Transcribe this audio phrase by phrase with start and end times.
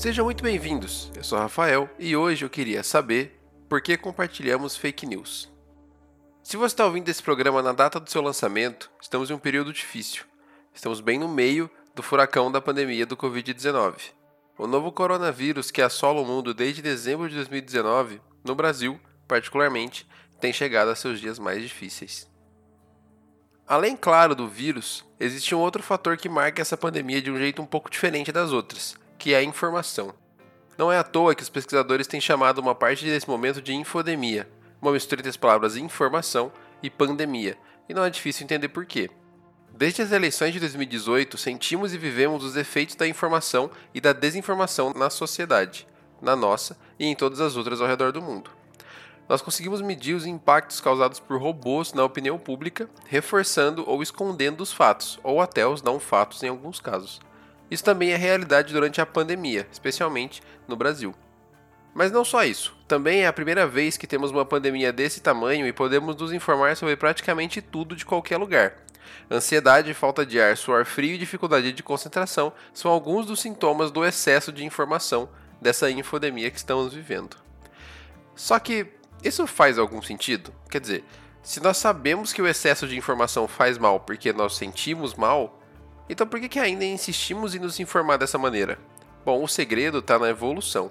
[0.00, 1.12] Sejam muito bem-vindos.
[1.14, 5.52] Eu sou Rafael e hoje eu queria saber por que compartilhamos fake news.
[6.42, 9.74] Se você está ouvindo esse programa na data do seu lançamento, estamos em um período
[9.74, 10.24] difícil.
[10.72, 14.12] Estamos bem no meio do furacão da pandemia do Covid-19.
[14.56, 18.98] O novo coronavírus que assola o mundo desde dezembro de 2019, no Brasil,
[19.28, 20.08] particularmente,
[20.40, 22.26] tem chegado a seus dias mais difíceis.
[23.68, 27.60] Além, claro, do vírus, existe um outro fator que marca essa pandemia de um jeito
[27.60, 30.12] um pouco diferente das outras, que é a informação.
[30.76, 34.50] Não é à toa que os pesquisadores têm chamado uma parte desse momento de infodemia,
[34.82, 36.50] uma mistura entre as palavras informação
[36.82, 37.56] e pandemia,
[37.88, 39.08] e não é difícil entender por quê.
[39.72, 44.92] Desde as eleições de 2018, sentimos e vivemos os efeitos da informação e da desinformação
[44.94, 45.86] na sociedade,
[46.20, 48.50] na nossa e em todas as outras ao redor do mundo
[49.30, 54.72] nós conseguimos medir os impactos causados por robôs na opinião pública, reforçando ou escondendo os
[54.72, 57.20] fatos, ou até os não fatos em alguns casos.
[57.70, 61.14] Isso também é realidade durante a pandemia, especialmente no Brasil.
[61.94, 65.66] Mas não só isso, também é a primeira vez que temos uma pandemia desse tamanho
[65.66, 68.76] e podemos nos informar sobre praticamente tudo de qualquer lugar.
[69.30, 74.04] Ansiedade, falta de ar, suor frio e dificuldade de concentração são alguns dos sintomas do
[74.04, 75.28] excesso de informação
[75.60, 77.36] dessa infodemia que estamos vivendo.
[78.34, 78.86] Só que
[79.22, 80.52] isso faz algum sentido?
[80.70, 81.04] Quer dizer,
[81.42, 85.59] se nós sabemos que o excesso de informação faz mal porque nós sentimos mal,
[86.12, 88.78] então por que, que ainda insistimos em nos informar dessa maneira?
[89.24, 90.90] Bom, o segredo está na evolução.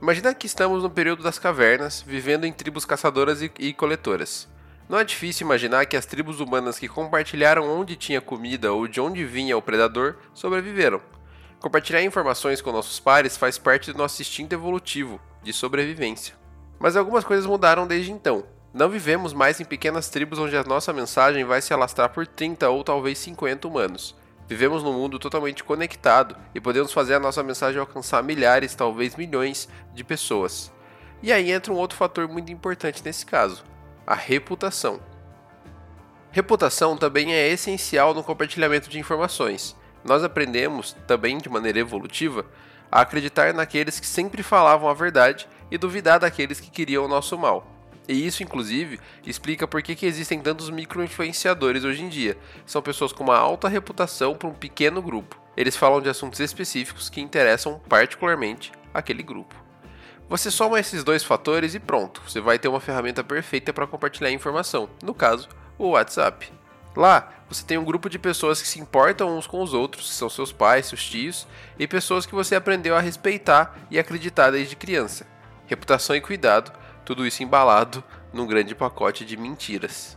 [0.00, 4.48] Imagina que estamos no período das cavernas, vivendo em tribos caçadoras e, e coletoras.
[4.88, 9.00] Não é difícil imaginar que as tribos humanas que compartilharam onde tinha comida ou de
[9.00, 11.00] onde vinha o predador sobreviveram.
[11.58, 16.34] Compartilhar informações com nossos pares faz parte do nosso instinto evolutivo de sobrevivência.
[16.78, 18.44] Mas algumas coisas mudaram desde então.
[18.74, 22.68] Não vivemos mais em pequenas tribos onde a nossa mensagem vai se alastrar por 30
[22.70, 24.16] ou talvez 50 humanos.
[24.48, 29.68] Vivemos num mundo totalmente conectado e podemos fazer a nossa mensagem alcançar milhares, talvez milhões
[29.94, 30.72] de pessoas.
[31.22, 33.62] E aí entra um outro fator muito importante nesse caso:
[34.04, 34.98] a reputação.
[36.32, 39.76] Reputação também é essencial no compartilhamento de informações.
[40.02, 42.44] Nós aprendemos, também de maneira evolutiva,
[42.90, 47.38] a acreditar naqueles que sempre falavam a verdade e duvidar daqueles que queriam o nosso
[47.38, 47.73] mal.
[48.06, 52.36] E isso, inclusive, explica por que, existem tantos micro-influenciadores hoje em dia.
[52.66, 55.40] São pessoas com uma alta reputação para um pequeno grupo.
[55.56, 59.54] Eles falam de assuntos específicos que interessam particularmente aquele grupo.
[60.28, 64.30] Você soma esses dois fatores e pronto, você vai ter uma ferramenta perfeita para compartilhar
[64.30, 65.48] informação, no caso,
[65.78, 66.50] o WhatsApp.
[66.96, 70.14] Lá, você tem um grupo de pessoas que se importam uns com os outros, que
[70.14, 71.46] são seus pais, seus tios,
[71.78, 75.26] e pessoas que você aprendeu a respeitar e acreditar desde criança
[75.66, 76.72] reputação e cuidado,
[77.04, 80.16] tudo isso embalado num grande pacote de mentiras.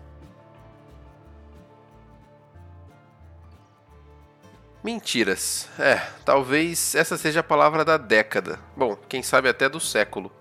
[4.84, 5.68] Mentiras.
[5.78, 8.60] É, talvez essa seja a palavra da década.
[8.76, 10.32] Bom, quem sabe até do século.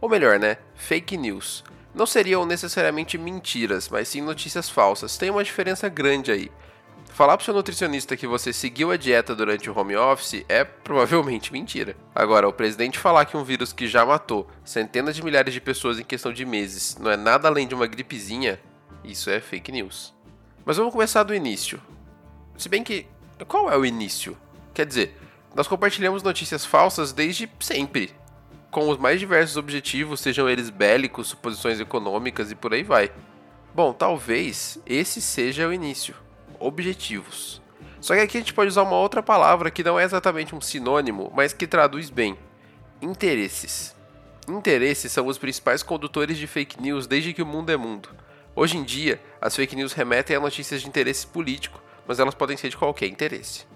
[0.00, 0.58] Ou melhor, né?
[0.74, 1.64] Fake news.
[1.94, 5.16] Não seriam necessariamente mentiras, mas sim notícias falsas.
[5.16, 6.52] Tem uma diferença grande aí.
[7.16, 11.50] Falar pro seu nutricionista que você seguiu a dieta durante o home office é provavelmente
[11.50, 11.96] mentira.
[12.14, 15.98] Agora, o presidente falar que um vírus que já matou centenas de milhares de pessoas
[15.98, 18.60] em questão de meses não é nada além de uma gripezinha,
[19.02, 20.14] isso é fake news.
[20.62, 21.80] Mas vamos começar do início.
[22.54, 23.06] Se bem que,
[23.48, 24.36] qual é o início?
[24.74, 25.16] Quer dizer,
[25.54, 28.12] nós compartilhamos notícias falsas desde sempre,
[28.70, 33.10] com os mais diversos objetivos, sejam eles bélicos, suposições econômicas e por aí vai.
[33.74, 36.25] Bom, talvez esse seja o início
[36.60, 37.60] objetivos.
[38.00, 40.60] Só que aqui a gente pode usar uma outra palavra que não é exatamente um
[40.60, 42.38] sinônimo, mas que traduz bem:
[43.00, 43.94] interesses.
[44.48, 48.10] Interesses são os principais condutores de fake news desde que o mundo é mundo.
[48.54, 52.56] Hoje em dia, as fake news remetem a notícias de interesse político, mas elas podem
[52.56, 53.66] ser de qualquer interesse.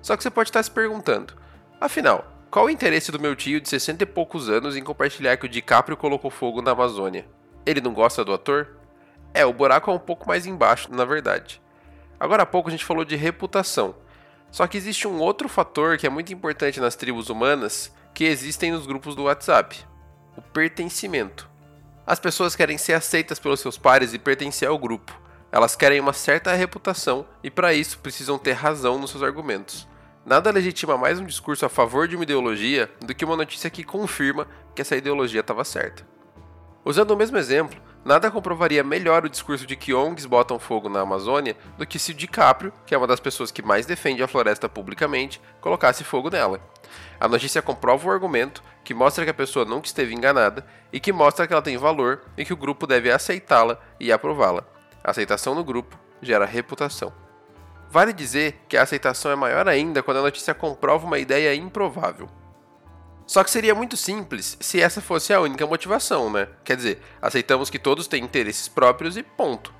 [0.00, 1.34] Só que você pode estar se perguntando:
[1.80, 5.46] afinal, qual o interesse do meu tio de 60 e poucos anos em compartilhar que
[5.46, 7.26] o DiCaprio colocou fogo na Amazônia?
[7.66, 8.76] Ele não gosta do ator?
[9.32, 11.60] É, o buraco é um pouco mais embaixo, na verdade.
[12.20, 13.94] Agora há pouco a gente falou de reputação.
[14.50, 18.70] Só que existe um outro fator que é muito importante nas tribos humanas que existem
[18.70, 19.82] nos grupos do WhatsApp:
[20.36, 21.48] o pertencimento.
[22.06, 25.18] As pessoas querem ser aceitas pelos seus pares e pertencer ao grupo.
[25.50, 29.88] Elas querem uma certa reputação e, para isso, precisam ter razão nos seus argumentos.
[30.24, 33.82] Nada legitima mais um discurso a favor de uma ideologia do que uma notícia que
[33.82, 36.06] confirma que essa ideologia estava certa.
[36.84, 41.00] Usando o mesmo exemplo, Nada comprovaria melhor o discurso de que ONGs botam fogo na
[41.00, 44.28] Amazônia do que se o DiCaprio, que é uma das pessoas que mais defende a
[44.28, 46.60] floresta publicamente, colocasse fogo nela.
[47.20, 51.12] A notícia comprova o argumento, que mostra que a pessoa nunca esteve enganada e que
[51.12, 54.64] mostra que ela tem valor e que o grupo deve aceitá-la e aprová-la.
[55.04, 57.12] Aceitação no grupo gera reputação.
[57.90, 62.30] Vale dizer que a aceitação é maior ainda quando a notícia comprova uma ideia improvável.
[63.30, 66.48] Só que seria muito simples se essa fosse a única motivação, né?
[66.64, 69.72] Quer dizer, aceitamos que todos têm interesses próprios e ponto.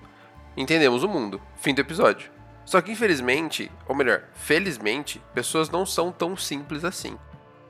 [0.56, 1.42] Entendemos o mundo.
[1.56, 2.30] Fim do episódio.
[2.64, 7.18] Só que infelizmente, ou melhor, felizmente, pessoas não são tão simples assim.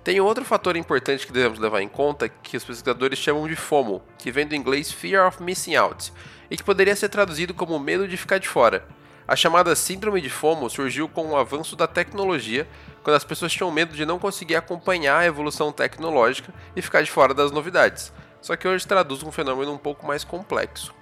[0.04, 4.02] Tem outro fator importante que devemos levar em conta que os pesquisadores chamam de FOMO,
[4.18, 6.12] que vem do inglês Fear of Missing Out,
[6.50, 8.86] e que poderia ser traduzido como medo de ficar de fora.
[9.30, 12.66] A chamada síndrome de FOMO surgiu com o avanço da tecnologia,
[13.04, 17.12] quando as pessoas tinham medo de não conseguir acompanhar a evolução tecnológica e ficar de
[17.12, 18.12] fora das novidades.
[18.42, 20.92] Só que hoje traduz um fenômeno um pouco mais complexo.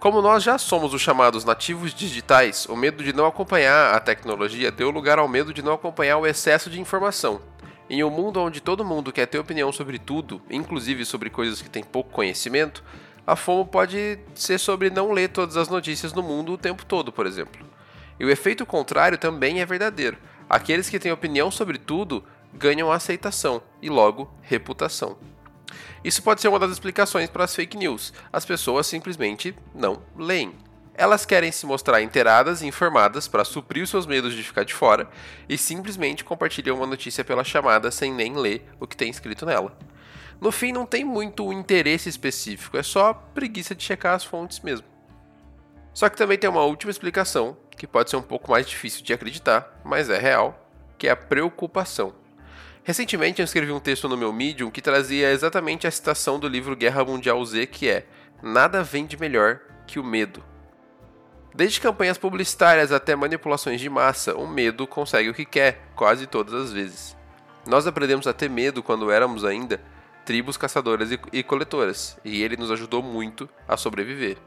[0.00, 4.72] Como nós já somos os chamados nativos digitais, o medo de não acompanhar a tecnologia
[4.72, 7.40] deu lugar ao medo de não acompanhar o excesso de informação.
[7.88, 11.70] Em um mundo onde todo mundo quer ter opinião sobre tudo, inclusive sobre coisas que
[11.70, 12.82] têm pouco conhecimento,
[13.26, 17.12] a FOMO pode ser sobre não ler todas as notícias no mundo o tempo todo,
[17.12, 17.64] por exemplo.
[18.18, 20.18] E o efeito contrário também é verdadeiro.
[20.48, 25.16] Aqueles que têm opinião sobre tudo ganham aceitação e, logo, reputação.
[26.04, 28.12] Isso pode ser uma das explicações para as fake news.
[28.32, 30.54] As pessoas simplesmente não leem.
[30.94, 34.74] Elas querem se mostrar inteiradas e informadas para suprir os seus medos de ficar de
[34.74, 35.08] fora
[35.48, 39.74] e simplesmente compartilham uma notícia pela chamada sem nem ler o que tem escrito nela.
[40.40, 44.86] No fim, não tem muito interesse específico, é só preguiça de checar as fontes mesmo.
[45.94, 49.12] Só que também tem uma última explicação, que pode ser um pouco mais difícil de
[49.12, 50.68] acreditar, mas é real,
[50.98, 52.14] que é a preocupação.
[52.84, 56.74] Recentemente eu escrevi um texto no meu Medium que trazia exatamente a citação do livro
[56.74, 58.06] Guerra Mundial Z, que é:
[58.42, 60.42] Nada vende melhor que o medo.
[61.54, 66.54] Desde campanhas publicitárias até manipulações de massa, o medo consegue o que quer, quase todas
[66.54, 67.16] as vezes.
[67.66, 69.80] Nós aprendemos a ter medo quando éramos ainda
[70.24, 74.38] tribos caçadoras e coletoras, e ele nos ajudou muito a sobreviver.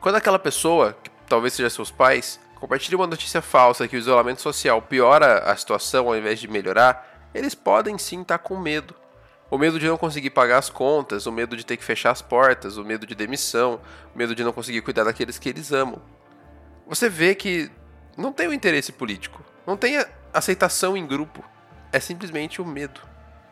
[0.00, 4.40] Quando aquela pessoa, que talvez seja seus pais, compartilha uma notícia falsa que o isolamento
[4.40, 8.94] social piora a situação ao invés de melhorar, eles podem sim estar com medo.
[9.50, 12.20] O medo de não conseguir pagar as contas, o medo de ter que fechar as
[12.20, 13.80] portas, o medo de demissão,
[14.14, 16.00] o medo de não conseguir cuidar daqueles que eles amam.
[16.86, 17.70] Você vê que
[18.16, 21.44] não tem o um interesse político, não tem aceitação em grupo,
[21.92, 23.00] é simplesmente o medo.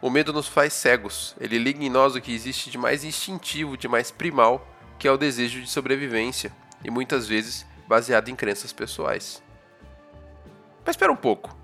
[0.00, 1.34] O medo nos faz cegos.
[1.40, 4.66] Ele liga em nós o que existe de mais instintivo, de mais primal,
[4.98, 6.52] que é o desejo de sobrevivência,
[6.84, 9.42] e muitas vezes baseado em crenças pessoais.
[10.84, 11.56] Mas espera um pouco.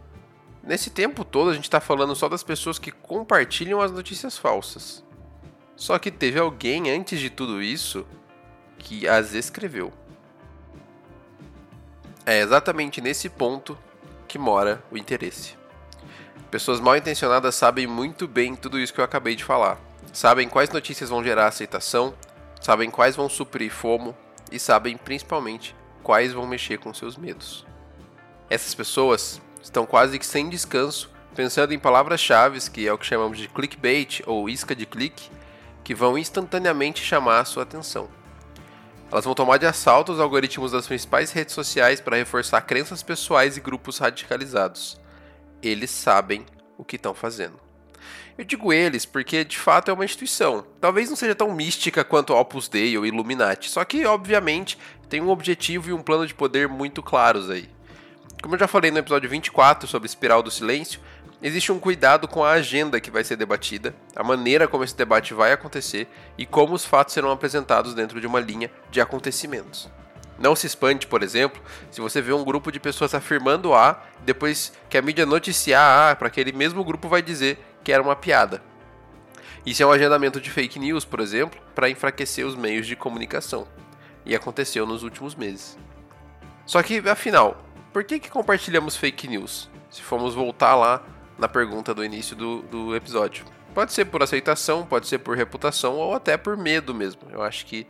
[0.62, 5.04] Nesse tempo todo a gente está falando só das pessoas que compartilham as notícias falsas.
[5.76, 8.06] Só que teve alguém antes de tudo isso
[8.78, 9.92] que as escreveu.
[12.24, 13.76] É exatamente nesse ponto
[14.28, 15.61] que mora o interesse.
[16.52, 19.78] Pessoas mal intencionadas sabem muito bem tudo isso que eu acabei de falar.
[20.12, 22.12] Sabem quais notícias vão gerar aceitação,
[22.60, 24.14] sabem quais vão suprir fomo
[24.50, 27.64] e sabem principalmente quais vão mexer com seus medos.
[28.50, 33.38] Essas pessoas estão quase que sem descanso pensando em palavras-chave que é o que chamamos
[33.38, 35.30] de clickbait ou isca de clique,
[35.82, 38.10] que vão instantaneamente chamar a sua atenção.
[39.10, 43.56] Elas vão tomar de assalto os algoritmos das principais redes sociais para reforçar crenças pessoais
[43.56, 45.00] e grupos radicalizados
[45.62, 46.44] eles sabem
[46.76, 47.60] o que estão fazendo.
[48.36, 50.66] Eu digo eles porque de fato é uma instituição.
[50.80, 55.28] Talvez não seja tão mística quanto Opus Dei ou Illuminati, só que obviamente tem um
[55.28, 57.68] objetivo e um plano de poder muito claros aí.
[58.42, 61.00] Como eu já falei no episódio 24 sobre espiral do silêncio,
[61.42, 65.34] existe um cuidado com a agenda que vai ser debatida, a maneira como esse debate
[65.34, 69.90] vai acontecer e como os fatos serão apresentados dentro de uma linha de acontecimentos.
[70.38, 74.72] Não se espante, por exemplo, se você vê um grupo de pessoas afirmando A, depois
[74.88, 78.62] que a mídia noticiar A, para aquele mesmo grupo vai dizer que era uma piada.
[79.64, 83.66] Isso é um agendamento de fake news, por exemplo, para enfraquecer os meios de comunicação.
[84.26, 85.78] E aconteceu nos últimos meses.
[86.66, 87.62] Só que, afinal,
[87.92, 89.68] por que, que compartilhamos fake news?
[89.90, 91.02] Se formos voltar lá
[91.38, 93.44] na pergunta do início do, do episódio.
[93.74, 97.22] Pode ser por aceitação, pode ser por reputação ou até por medo mesmo.
[97.30, 97.86] Eu acho que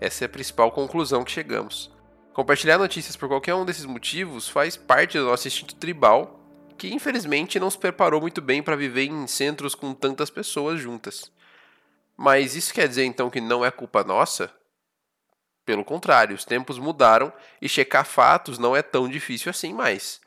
[0.00, 1.90] essa é a principal conclusão que chegamos.
[2.32, 6.38] Compartilhar notícias por qualquer um desses motivos faz parte do nosso instinto tribal,
[6.76, 11.32] que infelizmente não se preparou muito bem para viver em centros com tantas pessoas juntas.
[12.16, 14.52] Mas isso quer dizer então que não é culpa nossa?
[15.64, 20.20] Pelo contrário, os tempos mudaram e checar fatos não é tão difícil assim mais.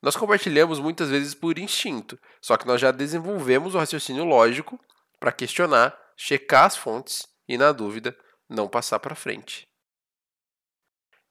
[0.00, 4.78] Nós compartilhamos muitas vezes por instinto, só que nós já desenvolvemos o raciocínio lógico
[5.18, 8.16] para questionar, checar as fontes e, na dúvida,
[8.48, 9.68] não passar para frente.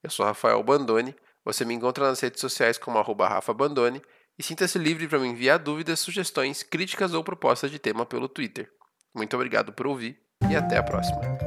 [0.04, 1.16] Eu sou Rafael Bandone.
[1.44, 4.02] Você me encontra nas redes sociais como arroba Rafa Bandone
[4.38, 8.72] e sinta-se livre para me enviar dúvidas, sugestões, críticas ou propostas de tema pelo Twitter.
[9.16, 11.47] Muito obrigado por ouvir e até a próxima.